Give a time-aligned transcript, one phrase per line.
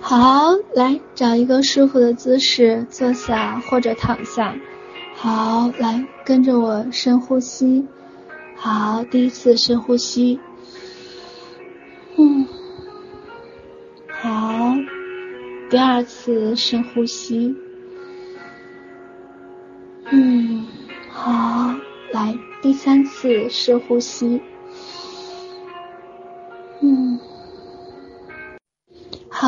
[0.00, 4.56] 好，来找一个舒服的姿势坐下或者躺下。
[5.14, 7.86] 好，来跟着我深呼吸。
[8.54, 10.40] 好，第一次深呼吸。
[12.16, 12.46] 嗯，
[14.08, 14.74] 好，
[15.68, 17.54] 第二次深呼吸。
[20.10, 20.66] 嗯，
[21.10, 21.74] 好，
[22.12, 24.40] 来第三次深呼吸。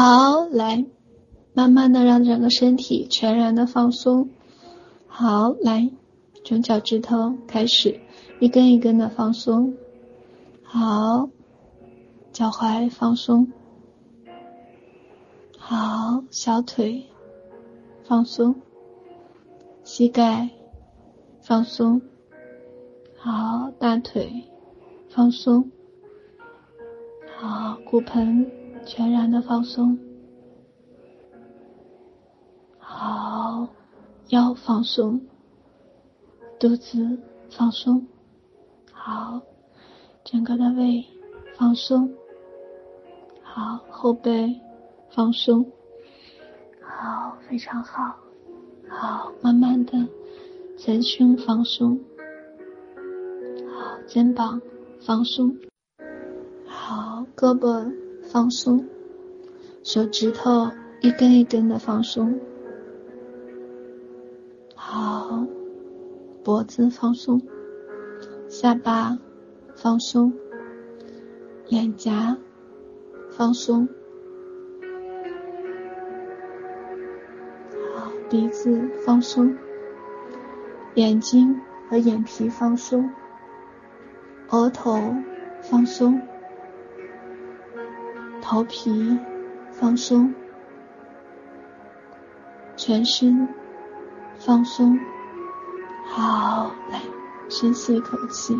[0.02, 0.86] 好，来，
[1.52, 4.30] 慢慢的让整个身体全然的放松。
[5.06, 5.90] 好，来，
[6.42, 8.00] 从脚趾头开始，
[8.38, 9.76] 一根一根的放松。
[10.62, 11.28] 好，
[12.32, 13.52] 脚踝放松。
[15.58, 17.04] 好，小腿
[18.04, 18.54] 放松，
[19.84, 20.48] 膝盖
[21.42, 22.00] 放松。
[23.18, 24.44] 好，大腿
[25.10, 25.70] 放松。
[27.36, 28.59] 好，骨盆。
[28.92, 29.96] 全然的放松，
[32.76, 33.68] 好，
[34.30, 35.20] 腰放松，
[36.58, 37.16] 肚子
[37.48, 38.04] 放松，
[38.92, 39.40] 好，
[40.24, 41.04] 整个的胃
[41.56, 42.12] 放松，
[43.44, 44.60] 好，后背
[45.10, 45.64] 放松，
[46.82, 48.16] 好，非常好，
[48.88, 49.92] 好，慢慢的
[50.76, 51.96] 前胸放松，
[53.72, 54.60] 好，肩膀
[55.00, 55.56] 放松，
[56.66, 58.09] 好，胳膊。
[58.32, 58.86] 放松，
[59.82, 62.38] 手指头一根一根的放松，
[64.76, 65.44] 好，
[66.44, 67.42] 脖子放松，
[68.48, 69.18] 下巴
[69.74, 70.32] 放松，
[71.66, 72.38] 脸颊
[73.32, 73.88] 放松，
[77.96, 79.56] 好，鼻子放松，
[80.94, 83.10] 眼睛和眼皮放松，
[84.50, 85.16] 额头
[85.62, 86.22] 放松。
[88.50, 89.16] 头皮
[89.70, 90.34] 放松，
[92.76, 93.46] 全身
[94.38, 94.98] 放松。
[96.08, 97.00] 好，来，
[97.48, 98.56] 深吸一口气，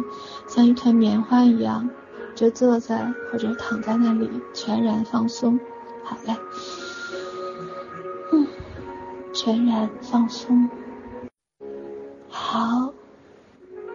[0.47, 1.91] 像一团棉花一样，
[2.37, 5.59] 就坐在或者躺在那里，全然放松。
[6.05, 6.37] 好嘞，
[8.31, 8.47] 嗯，
[9.33, 10.71] 全然放松。
[12.29, 12.95] 好，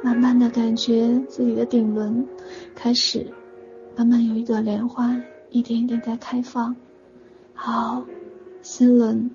[0.03, 2.27] 慢慢的感觉自己的顶轮
[2.75, 3.31] 开始
[3.95, 5.15] 慢慢有一朵莲花。
[5.55, 6.75] 一点一点在开放，
[7.53, 8.05] 好，
[8.61, 9.31] 心轮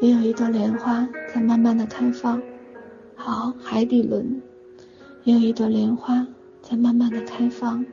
[0.00, 2.40] 也有一朵莲花在慢慢的开放，
[3.14, 4.40] 好，海底轮
[5.24, 6.26] 也有一朵莲花
[6.62, 7.84] 在慢慢的开放，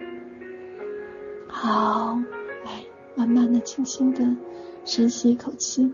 [1.49, 2.17] 好，
[2.63, 4.37] 来，慢慢的、轻轻的
[4.85, 5.91] 深吸一口气，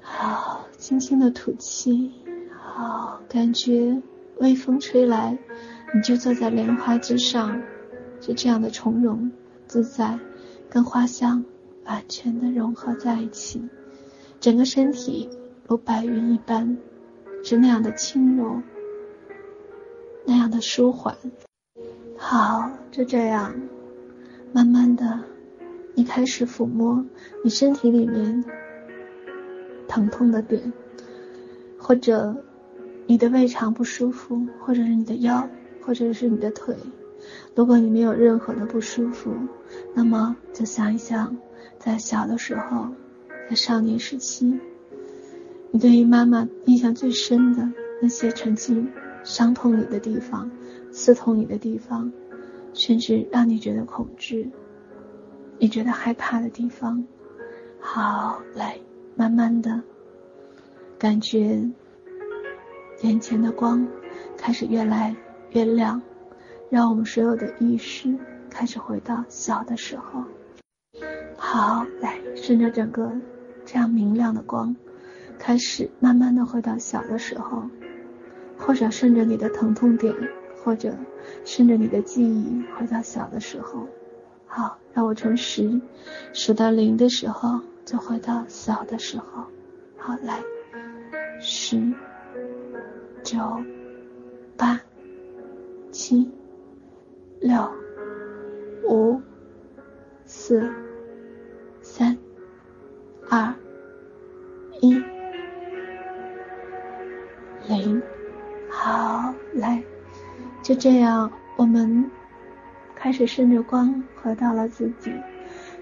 [0.00, 2.10] 好，轻轻的吐气，
[2.50, 4.02] 好，感觉
[4.38, 5.38] 微风吹来，
[5.94, 7.62] 你就坐在莲花之上，
[8.20, 9.30] 就这样的从容。
[9.66, 10.18] 自在，
[10.70, 11.44] 跟花香
[11.84, 13.68] 完全的融合在一起，
[14.40, 15.28] 整个身体
[15.66, 16.76] 如白云一般，
[17.42, 18.62] 是那样的轻柔，
[20.24, 21.16] 那样的舒缓。
[22.16, 23.54] 好，就这样，
[24.52, 25.20] 慢慢的，
[25.94, 27.04] 你开始抚摸
[27.44, 28.44] 你身体里面
[29.86, 30.72] 疼痛的点，
[31.78, 32.36] 或者
[33.06, 35.48] 你的胃肠不舒服，或者是你的腰，
[35.82, 36.74] 或者是你的腿。
[37.54, 39.34] 如果你没有任何的不舒服，
[39.94, 41.36] 那么就想一想，
[41.78, 42.88] 在小的时候，
[43.48, 44.60] 在少年时期，
[45.70, 47.70] 你对于妈妈印象最深的
[48.00, 48.90] 那些曾经
[49.24, 50.50] 伤痛你的地方、
[50.90, 52.12] 刺痛你的地方，
[52.74, 54.50] 甚至让你觉得恐惧、
[55.58, 57.04] 你觉得害怕的地方。
[57.80, 58.78] 好，来，
[59.14, 59.82] 慢慢的
[60.98, 61.68] 感觉
[63.02, 63.86] 眼前的光
[64.36, 65.14] 开始越来
[65.50, 66.02] 越亮。
[66.70, 68.14] 让我们所有的意识
[68.50, 70.24] 开始回到小的时候。
[71.36, 73.12] 好，来，顺着整个
[73.64, 74.74] 这样明亮的光，
[75.38, 77.62] 开始慢慢的回到小的时候，
[78.58, 80.14] 或者顺着你的疼痛点，
[80.64, 80.94] 或者
[81.44, 83.86] 顺着你的记忆回到小的时候。
[84.46, 85.80] 好，让我从十
[86.32, 89.44] 数到零的时候，就回到小的时候。
[89.96, 90.42] 好，来，
[91.40, 91.92] 十、
[93.22, 93.38] 九、
[94.56, 94.80] 八、
[95.92, 96.28] 七。
[97.40, 97.70] 六、
[98.88, 99.20] 五、
[100.24, 100.72] 四、
[101.80, 102.16] 三、
[103.30, 103.54] 二、
[104.80, 104.92] 一、
[107.68, 108.02] 零，
[108.70, 109.82] 好，来，
[110.62, 112.10] 就这样，我们
[112.94, 115.12] 开始顺着光回到了自己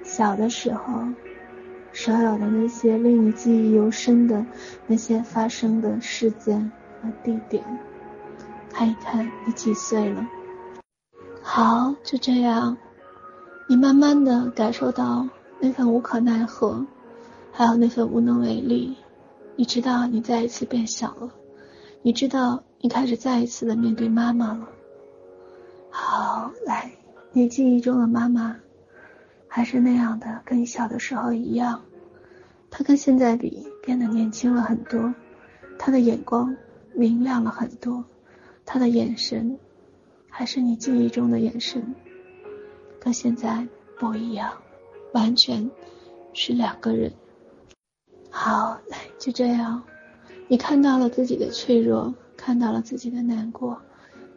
[0.03, 1.05] 小的时候，
[1.93, 4.45] 所有的那些令你记忆犹深的
[4.87, 7.65] 那些发生的事件和地点，
[8.71, 10.27] 看一看你几岁了。
[11.47, 12.75] 好，就这样，
[13.69, 15.29] 你慢慢的感受到
[15.61, 16.85] 那份无可奈何，
[17.53, 18.97] 还有那份无能为力。
[19.55, 21.31] 你知道你再一次变小了，
[22.01, 24.69] 你知道你开始再一次的面对妈妈了。
[25.91, 26.91] 好，来，
[27.33, 28.57] 你记忆中的妈妈，
[29.47, 31.83] 还是那样的，跟你小的时候一样。
[32.71, 35.15] 她跟现在比，变得年轻了很多，
[35.79, 36.57] 她的眼光
[36.95, 38.03] 明亮了很多，
[38.65, 39.59] 她的眼神，
[40.37, 41.95] 还是你记忆中的眼神，
[42.99, 43.69] 跟现在
[44.01, 44.53] 不一样，
[45.13, 45.71] 完全
[46.33, 47.13] 是两个人。
[48.31, 49.81] 好，来，就这样，
[50.49, 53.81] 你看到了自己的脆弱，看到了自己的难过，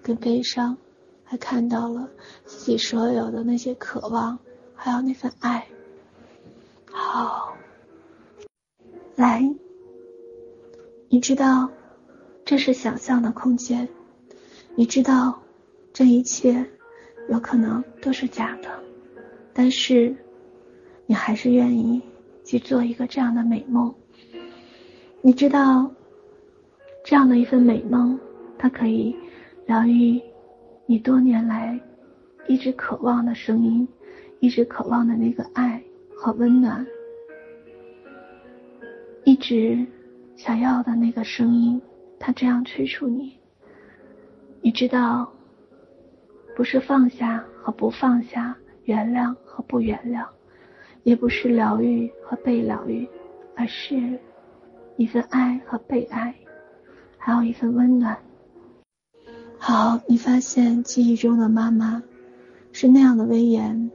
[0.03, 0.77] 跟悲伤，
[1.23, 2.07] 还看到了
[2.45, 4.37] 自己所有的那些渴望，
[4.75, 5.67] 还有那份爱。
[6.91, 7.57] 好，
[9.15, 9.51] 来，
[11.09, 11.71] 你知道，
[12.45, 13.89] 这是想象的空间，
[14.75, 15.41] 你知道，
[15.97, 16.63] 这一切
[17.27, 18.69] 有可能都是假的，
[19.51, 20.15] 但是，
[21.07, 21.99] 你还是愿意。
[22.45, 23.93] 去做一个这样的美梦，
[25.21, 25.91] 你知道，
[27.03, 28.17] 这样的一份美梦，
[28.59, 29.13] 它可以
[29.65, 30.21] 疗愈
[30.85, 31.77] 你多年来
[32.47, 33.87] 一直渴望的声音，
[34.39, 35.83] 一直渴望的那个爱
[36.15, 36.85] 和温暖，
[39.25, 39.83] 一直
[40.35, 41.81] 想要的那个声音，
[42.19, 43.35] 它这样催促你。
[44.61, 45.33] 你知道，
[46.57, 50.25] 不是放下和不放下，原谅和不原谅。
[51.03, 53.07] 也不是疗愈和被疗愈，
[53.55, 54.19] 而是
[54.95, 56.33] 一份爱和被爱，
[57.19, 58.17] 还有一份温暖。
[59.59, 62.01] 好，你发现记忆中的妈妈
[62.71, 63.91] 是那样的威严，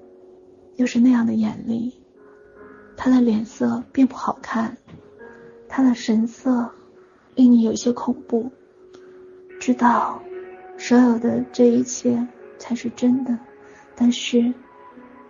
[0.77, 1.93] 又是那样的严厉。
[2.97, 4.77] 她的脸色并不好看，
[5.69, 6.71] 她的神色
[7.35, 8.53] 令你有些恐怖。
[9.59, 10.23] 知道
[10.79, 12.25] 所有的这一切
[12.63, 13.37] 才是真的，
[13.97, 14.55] 但是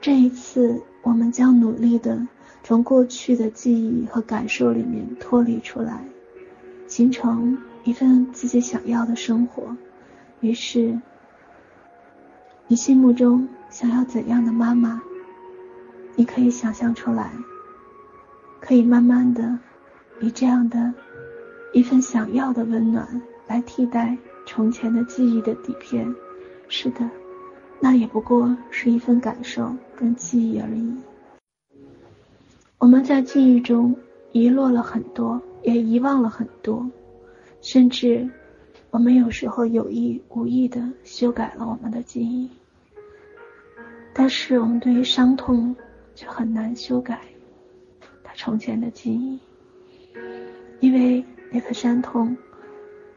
[0.02, 0.82] 这一次。
[1.04, 2.28] 我们将努力的
[2.62, 6.04] 从过去的记忆和感受里面脱离出来，
[6.86, 9.76] 形成一份自己想要的生活。
[10.38, 10.96] 于是，
[12.68, 15.02] 你心目中想要怎样的妈妈，
[16.14, 17.32] 你可以想象出来，
[18.60, 19.58] 可以慢慢的
[20.20, 20.94] 以这样的
[21.72, 26.14] 一份想要的温暖来替代从前的记忆的底片。
[26.68, 27.10] 是的。
[27.84, 30.94] 那也不过是一份感受跟记忆而已。
[32.78, 33.92] 我们在记忆中
[34.30, 36.88] 遗落了很多，也遗忘了很多，
[37.60, 38.30] 甚至
[38.90, 42.48] 我们有时候有意无意的修改了我们的记忆。
[44.14, 45.74] 但是我们对于伤痛
[46.14, 47.20] 却很难修改
[48.22, 49.40] 他从前的记忆，
[50.78, 52.36] 因为那个伤痛，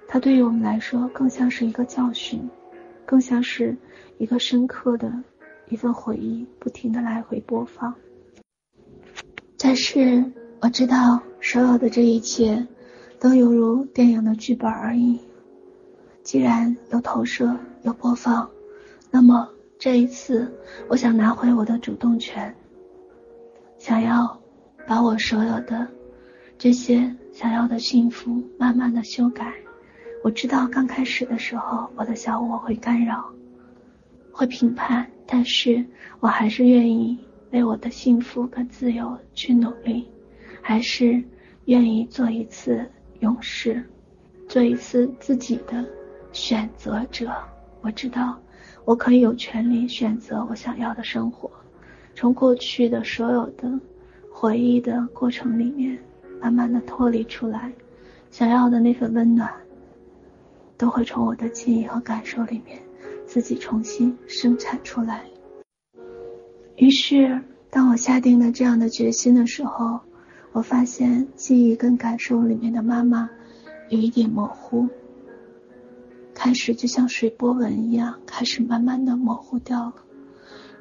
[0.07, 2.49] 它对于我们来说更像是一个教训，
[3.05, 3.77] 更像是。
[4.17, 5.11] 一个深刻的
[5.67, 7.93] 一份回忆，不停的来回播放。
[9.57, 10.23] 但是
[10.61, 12.65] 我知道，所有的这一切，
[13.19, 15.19] 都犹如电影的剧本而已。
[16.23, 18.49] 既然有投射，有播放，
[19.11, 20.49] 那么这一次，
[20.87, 22.55] 我想拿回我的主动权，
[23.77, 24.39] 想要
[24.87, 25.85] 把我所有的
[26.57, 29.53] 这些想要的幸福，慢慢的修改。
[30.25, 33.31] 我知道刚开始的时候，我的小我会干扰。
[34.31, 35.85] 会评判，但是
[36.19, 37.15] 我还是愿意
[37.51, 40.09] 为我的幸福和自由去努力，
[40.63, 41.23] 还是
[41.65, 42.83] 愿意做一次
[43.19, 43.87] 勇士，
[44.49, 45.85] 做一次自己的
[46.31, 47.31] 选择者。
[47.81, 48.35] 我知道
[48.83, 51.51] 我可以有权利选择我想要的生活，
[52.15, 53.79] 从过去的所有的
[54.33, 55.95] 回忆的过程里面，
[56.41, 57.71] 慢慢的脱离出来，
[58.31, 59.53] 想要的那份温暖，
[60.77, 62.81] 都会从我的记忆和感受里面。
[63.27, 65.25] 自己重新生产出来。
[66.77, 67.41] 于是，
[67.71, 69.99] 当我下定了这样的决心的时候，
[70.51, 73.27] 我发现记忆跟感受里面的妈妈
[73.89, 74.87] 有一点模糊，
[76.35, 79.95] 开始就像水波纹一样，开始慢慢的模糊掉了。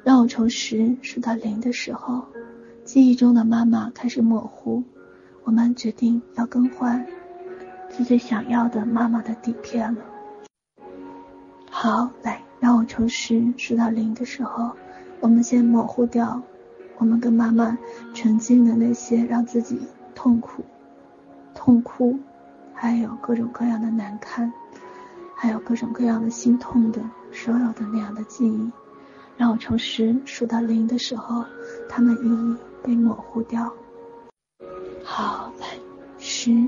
[0.03, 2.25] 让我从十数到零的时候，
[2.83, 4.83] 记忆中的妈妈开始模糊。
[5.43, 7.05] 我们决定要更换
[7.95, 10.01] 自己想要的妈妈的底片了。
[11.69, 12.41] 好，来。
[12.57, 14.71] 让我从十数到零的时候，
[15.19, 16.41] 我们先模糊掉
[16.97, 17.77] 我们跟妈妈
[18.15, 19.79] 曾经的那些让自己
[20.15, 20.63] 痛苦、
[21.53, 22.17] 痛哭，
[22.73, 24.51] 还有各种各样的难堪，
[25.35, 26.99] 还有各种各样的心痛的
[27.31, 28.71] 所有的那样的记忆。
[29.37, 31.45] 让我从十数到零的时候，
[31.87, 33.71] 他们一一被模糊掉。
[35.03, 35.67] 好，来，
[36.17, 36.67] 十、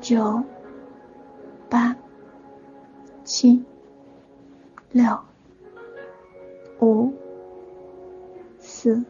[0.00, 0.42] 九
[1.68, 1.94] 八
[3.22, 3.62] 七
[4.92, 5.20] 六
[6.80, 7.12] 五
[8.58, 9.04] 四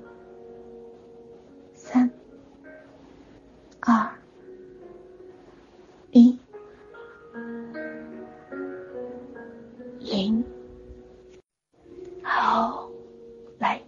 [1.74, 2.10] 三
[3.78, 4.10] 二
[6.10, 6.36] 一
[10.00, 10.44] 零
[12.20, 12.90] 好
[13.60, 13.80] 来。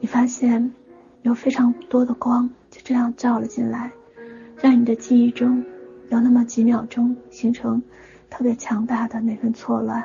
[0.00, 0.74] 你发现
[1.22, 3.92] 有非常多的光就这样照了进来。
[4.88, 5.62] 的记忆中
[6.08, 7.82] 有那么几秒钟形成
[8.30, 10.02] 特别强大的那份错乱。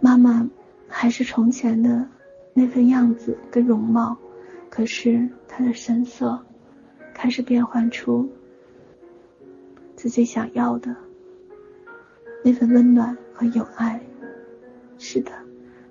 [0.00, 0.48] 妈妈
[0.88, 2.08] 还是从前的
[2.54, 4.16] 那份样子跟容貌，
[4.70, 6.42] 可是她的神色
[7.12, 8.26] 开始变换出
[9.94, 10.96] 自己想要的
[12.42, 14.00] 那份温暖和友爱。
[14.96, 15.32] 是的，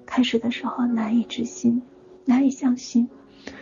[0.08, 1.84] 开始的时候难以置信，
[2.25, 3.08] 难以相信。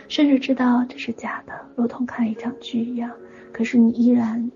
[0.08, 3.10] 甚至知道这是假的，如同看一场剧一样。
[3.56, 4.50] 可是你依然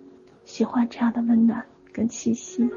[0.45, 2.69] 喜欢这样的温暖跟气息，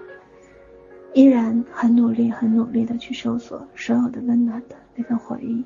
[1.13, 5.65] 依然很努力、很努力的去搜索所有的温暖的那份回忆，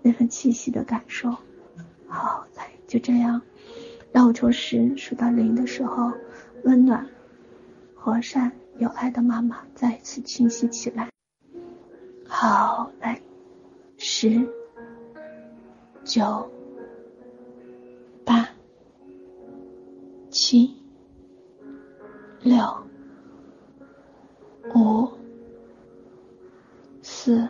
[0.00, 1.36] 那份气息的感受。
[2.06, 3.42] 好，来，就这样，
[4.12, 6.12] 让我从十数到零的时候，
[6.62, 7.04] 温暖、
[7.92, 11.10] 和善、有爱的妈妈再一次清晰起来。
[12.28, 13.20] 好，来，
[13.98, 14.48] 十。
[16.04, 16.48] 九、
[20.42, 20.74] 七、
[22.42, 22.56] 六、
[24.74, 25.06] 五、
[27.02, 27.46] 四、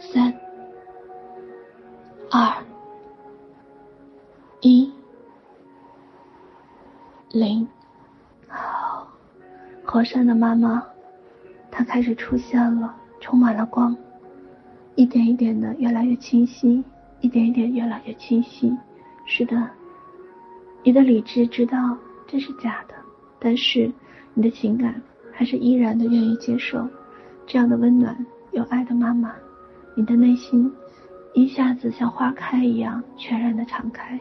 [0.00, 0.34] 三、
[2.28, 2.52] 二、
[4.62, 4.92] 一、
[7.30, 7.68] 零。
[8.48, 9.06] 好，
[9.84, 10.84] 和善的妈妈，
[11.70, 13.96] 她开始出现了，充满了光。
[14.96, 16.82] 一点一点的越来越清晰，
[17.20, 18.76] 一点一点越来越清晰。
[19.24, 19.70] 是的，
[20.86, 22.94] 你的理智知道这是假的，
[23.38, 23.90] 但是
[24.34, 25.00] 你的情感
[25.32, 26.86] 还是依然的愿意接受
[27.46, 28.14] 这样的温暖、
[28.52, 29.34] 有爱的妈妈。
[29.96, 30.70] 你的内心
[31.32, 34.20] 一下子像花开一样全然的敞开。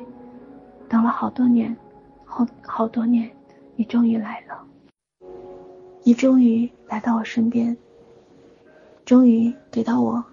[0.88, 1.76] 等了好多年，
[2.24, 3.30] 好好多年，
[3.76, 4.66] 你终于来了，
[6.04, 7.76] 你终于来到我身边，
[9.04, 10.24] 终于给到我。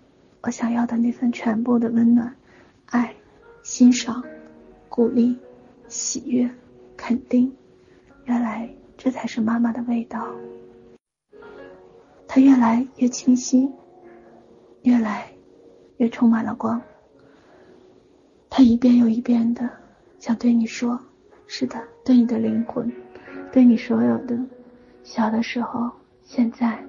[0.42, 2.32] 我想要的那份全部的温暖、
[2.87, 3.12] 爱、
[3.62, 4.22] 欣赏、
[4.88, 5.37] 鼓励、
[5.90, 6.49] 喜悦、
[6.97, 7.52] 肯定，
[8.25, 10.25] 原来这才是妈妈的味道。
[12.28, 13.68] 它越来越清晰，
[14.82, 15.30] 越来
[15.97, 16.80] 越充满了光。
[18.49, 19.68] 它一遍又一遍的
[20.20, 20.99] 想对你说
[21.49, 22.90] ：“是的，对你的灵魂，
[23.52, 24.38] 对你所有的
[25.02, 25.90] 小的时候、
[26.23, 26.80] 现在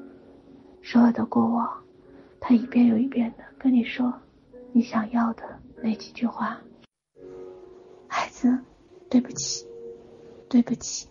[0.83, 1.67] 所有的过往。”
[2.39, 4.13] 他一遍又一遍的跟你说，
[4.71, 5.43] 你想要的
[5.81, 6.59] 那几句话。
[8.07, 8.59] 孩子，
[9.11, 9.67] 对不起，
[10.47, 11.09] 对不起，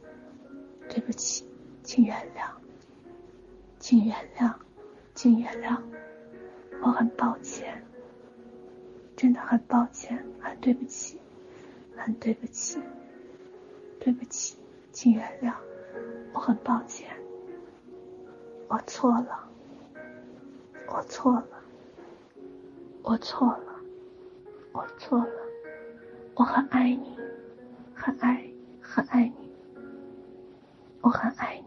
[0.89, 1.45] 对不起，
[1.83, 2.51] 请原谅，
[3.79, 4.55] 请原谅，
[5.15, 5.79] 请原谅，
[6.81, 7.85] 我很抱歉，
[9.15, 11.21] 真的很抱歉，很对不起，
[11.95, 12.81] 很对不起，
[14.01, 14.57] 对不起，
[14.93, 15.53] 请原谅，
[16.33, 17.07] 我很抱歉，
[18.69, 19.47] 我错了。
[20.93, 21.49] 我错了，
[23.05, 23.75] 我错了，
[24.73, 25.31] 我错了，
[26.35, 27.17] 我很爱你，
[28.03, 29.53] 很爱，很爱你，
[31.03, 31.65] 我很爱你，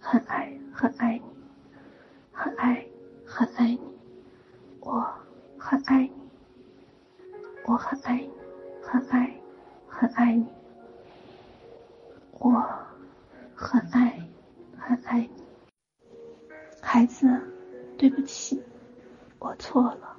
[0.00, 1.22] 很爱，很爱你，
[2.32, 2.86] 很爱，
[3.26, 3.80] 很爱你，
[4.80, 5.06] 我
[5.58, 6.12] 很爱你，
[7.66, 8.30] 我很爱你，
[8.82, 9.38] 很爱，
[9.86, 10.46] 很爱你，
[12.38, 12.64] 我
[13.54, 14.26] 很爱，
[14.78, 15.30] 很爱你，
[16.80, 17.28] 孩子。
[17.98, 18.62] 对不起，
[19.40, 20.16] 我错了，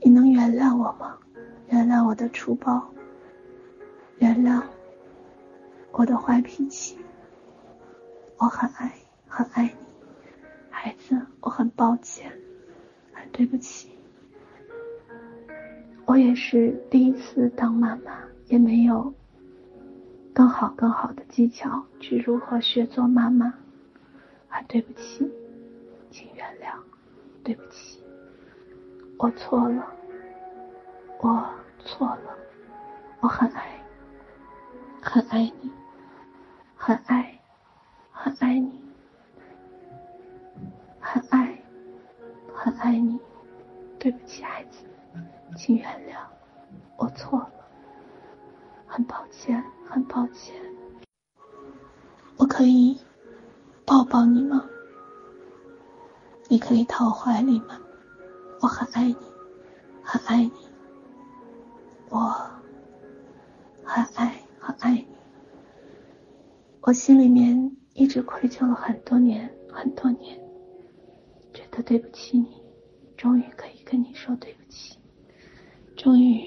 [0.00, 1.18] 你能原谅我吗？
[1.68, 2.80] 原谅我的粗暴，
[4.18, 4.62] 原谅。
[5.92, 6.98] 我的坏脾气。
[8.38, 8.92] 我很爱，
[9.26, 9.70] 很爱你，
[10.68, 12.30] 孩子，我很抱歉，
[13.14, 13.90] 很对不起。
[16.04, 19.14] 我也是第一次当妈妈，也没有
[20.34, 23.54] 更好更好的技巧去如何学做妈妈，
[24.48, 25.30] 很对不起。
[26.10, 26.76] 请原谅，
[27.42, 28.02] 对不起，
[29.18, 29.86] 我错了，
[31.20, 31.46] 我
[31.78, 32.36] 错了，
[33.20, 33.75] 我很爱，
[35.08, 35.70] 很爱你，
[36.74, 37.40] 很爱，
[38.10, 38.82] 很爱你，
[41.00, 41.62] 很爱，
[42.52, 43.16] 很爱你，
[44.00, 44.84] 对不起，孩子，
[45.56, 46.18] 请原谅，
[46.96, 47.50] 我错了，
[48.84, 50.54] 很抱歉，很抱歉，
[52.36, 53.00] 我可以
[53.86, 54.68] 抱抱你吗？
[56.48, 57.78] 你可以逃怀里吗？
[58.60, 59.16] 我很爱你，
[60.02, 60.68] 很爱你，
[62.10, 62.18] 我
[63.84, 64.42] 很爱，
[64.80, 65.06] 爱你。
[66.82, 70.38] 我心里面一直愧疚了很多年，很多年，
[71.52, 72.62] 觉得对不起你，
[73.16, 74.98] 终于可以跟你说对不起，
[75.96, 76.44] 终于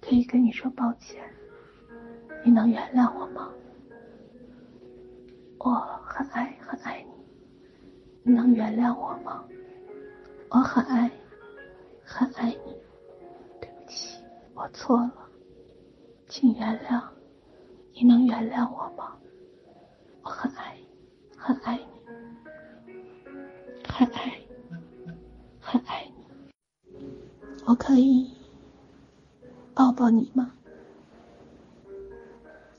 [0.00, 1.22] 可以跟你说抱歉。
[2.44, 3.52] 你能原谅我吗？
[5.58, 5.70] 我
[6.04, 7.12] 很爱，很爱你。
[8.24, 9.44] 你能原谅我吗？
[10.48, 11.10] 我很爱，
[12.02, 12.76] 很爱你。
[13.60, 14.22] 对不起
[14.54, 15.28] 我错了，
[16.28, 17.11] 请原谅。
[17.94, 19.16] 你能原谅我吗？
[20.22, 20.76] 我很爱，
[21.36, 21.84] 很爱你，
[23.88, 24.40] 很爱，
[25.60, 27.04] 很爱你。
[27.66, 28.30] 我可以
[29.74, 30.52] 抱抱你吗？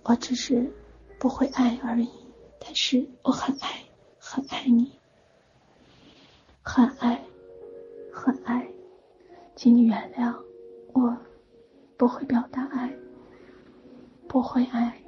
[0.04, 0.72] 我只是
[1.20, 2.10] 不会爱而已，
[2.60, 3.84] 但是我很爱，
[4.20, 4.92] 很爱你，
[6.62, 7.24] 很爱，
[8.12, 8.68] 很爱。
[9.56, 10.36] 请你原谅
[10.94, 11.16] 我，
[11.96, 12.92] 不会表达爱，
[14.28, 15.03] 不会爱。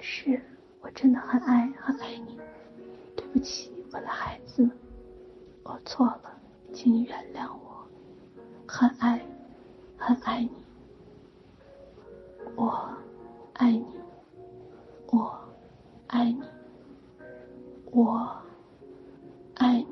[0.00, 0.40] 但是
[0.80, 2.38] 我真的很爱很爱你，
[3.16, 4.70] 对不起，我的孩子，
[5.64, 6.40] 我错了，
[6.72, 7.84] 请你原谅我，
[8.64, 9.20] 很爱
[9.96, 10.50] 很爱你，
[12.54, 12.88] 我
[13.54, 13.84] 爱你，
[15.10, 15.36] 我
[16.06, 16.42] 爱你，
[17.90, 18.40] 我
[19.56, 19.87] 爱你，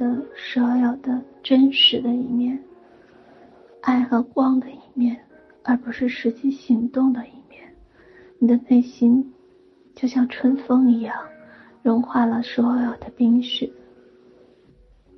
[0.00, 2.58] 的所有的真实的一面，
[3.82, 5.20] 爱和光的一面，
[5.62, 7.76] 而不是实际行动的一面。
[8.38, 9.30] 你的内心
[9.94, 11.14] 就像春风一样，
[11.82, 13.70] 融化了所有的冰雪，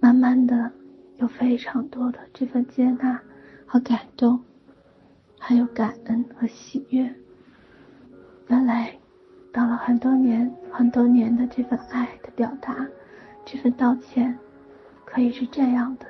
[0.00, 0.72] 慢慢的。
[1.18, 3.22] 有非常多的这份接纳
[3.64, 4.40] 和感动，
[5.38, 7.14] 还有感恩和喜悦。
[8.48, 8.92] 原来，
[9.52, 12.84] 到了很多年、很多年的这份爱的表达，
[13.44, 14.36] 这份道歉，
[15.12, 16.06] 可以是这样的，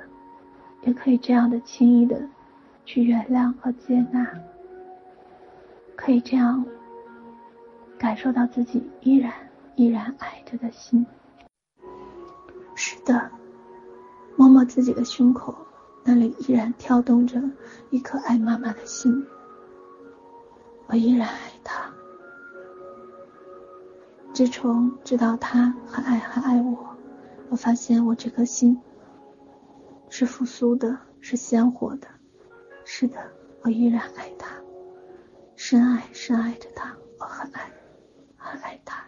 [0.83, 2.25] 也可以这样的轻易的
[2.85, 4.25] 去原谅和接纳，
[5.97, 6.65] 可以这样
[7.97, 9.33] 感受到自己依然
[9.75, 11.05] 依然爱着的心。
[12.75, 13.29] 是的。
[14.37, 15.53] 摸摸自己的胸口，
[16.05, 17.39] 那里依然跳动着
[17.91, 19.27] 一颗爱妈妈的心。
[20.87, 21.93] 我依然爱她。
[24.33, 26.95] 自从知道她很爱很爱我，
[27.49, 28.81] 我发现我这颗心
[30.15, 32.07] 是复苏的，是鲜活的。
[32.85, 33.17] 是的，
[33.63, 34.47] 我依然爱他，
[35.55, 36.95] 深爱深爱着他。
[37.17, 37.61] 我很爱，
[38.37, 39.03] 很爱他。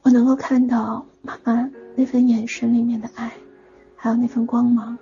[0.00, 3.30] 我能够看到妈妈那份眼神里面的爱，
[3.94, 4.98] 还有那份光芒，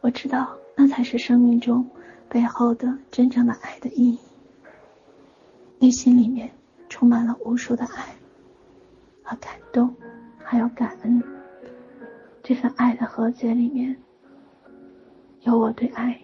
[0.00, 1.86] 我知道那才是生命中
[2.26, 4.18] 背后的真正的爱的意义。
[5.78, 6.50] 内心里面
[6.88, 8.16] 充满了无数的爱
[9.22, 9.94] 和感动，
[10.42, 11.22] 还有感恩。
[12.48, 13.94] 这份爱的和解里面，
[15.42, 16.18] 有我对爱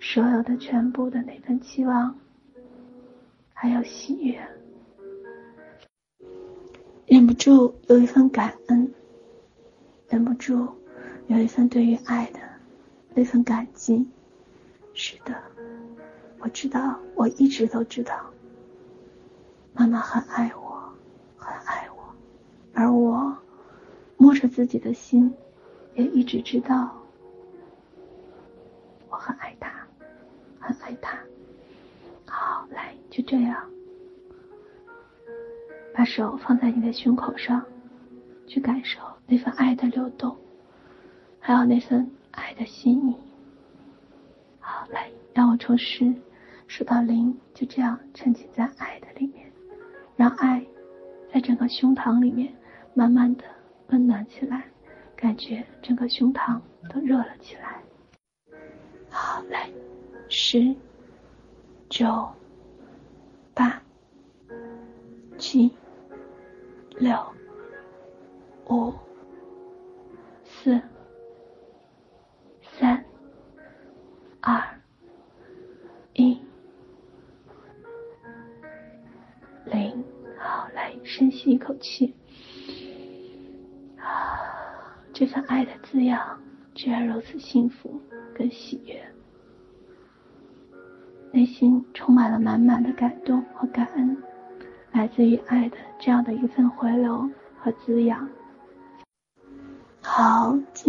[0.00, 2.18] 所有的全部的那份期望，
[3.52, 4.40] 还有喜悦。
[7.04, 8.94] 忍不住有一份感恩，
[10.08, 10.66] 忍不住
[11.26, 12.40] 有一份对于爱的
[13.14, 14.08] 那份感激。
[14.94, 15.34] 是的，
[16.38, 18.18] 我知道，我一直都知道，
[19.74, 20.90] 妈妈很爱我，
[21.36, 22.02] 很爱我，
[22.72, 23.36] 而我
[24.16, 25.30] 摸着自己的心，
[25.98, 26.94] 也一直知道，
[29.10, 29.68] 我很爱他，
[30.60, 31.18] 很爱他。
[32.24, 33.68] 好，来，就这样。
[35.92, 37.60] 把手放在你的胸口上，
[38.46, 40.36] 去感受那份爱的流动，
[41.40, 43.16] 还有那份爱的心意。
[44.60, 46.14] 好，来，让我从十
[46.68, 49.50] 数到零，就这样沉浸在爱的里面，
[50.14, 50.64] 让爱
[51.34, 52.54] 在整个胸膛里面
[52.94, 53.42] 慢慢的
[53.88, 54.64] 温暖起来，
[55.20, 57.82] 感觉整个胸膛都热了起来。
[59.10, 59.68] 好，来，
[60.28, 60.72] 十、
[61.88, 62.06] 九、
[63.52, 63.82] 八、
[65.36, 65.68] 七。
[67.00, 67.16] 六、
[68.68, 68.92] 五、
[70.44, 70.80] 四、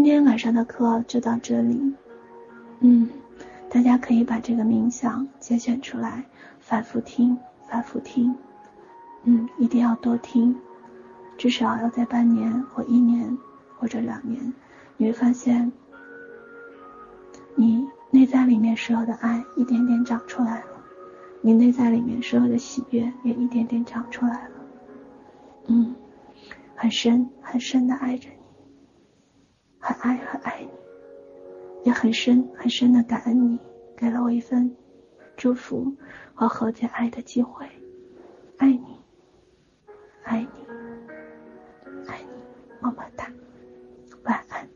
[0.02, 1.94] 今天晚上的课就到这里。
[2.80, 3.10] 嗯，
[3.70, 6.24] 大家可以把这个冥想节选出来，
[6.62, 8.34] 反复听，反复听。
[9.26, 10.56] 嗯，一定要多听，
[11.38, 13.38] 至少要在半年或一年
[13.78, 14.54] 或者两年，
[14.96, 15.70] 你会发现，
[17.56, 20.68] 你内在里面所有的爱一点点长出来了。
[21.42, 24.56] 你内在里面所有的喜悦也一点点长出来了。
[25.68, 25.94] 嗯，
[26.74, 28.39] 很深很深的爱着你，
[29.80, 30.70] 很爱很爱你
[31.86, 33.60] 也很深很深的感恩你
[33.98, 34.76] 给了我一份
[35.36, 35.96] 祝福
[36.34, 37.66] 和和解爱的机会
[38.58, 39.00] 爱你
[40.24, 42.28] 爱你爱你
[42.82, 43.32] 么么哒
[44.24, 44.69] 晚安